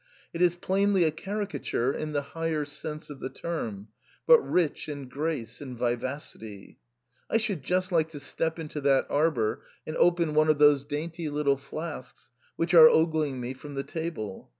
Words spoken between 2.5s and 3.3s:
sense of the